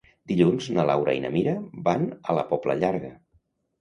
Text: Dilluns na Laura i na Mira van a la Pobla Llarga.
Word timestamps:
Dilluns 0.29 0.69
na 0.77 0.85
Laura 0.91 1.13
i 1.17 1.21
na 1.27 1.31
Mira 1.37 1.55
van 1.89 2.07
a 2.35 2.39
la 2.39 2.47
Pobla 2.55 2.79
Llarga. 2.85 3.13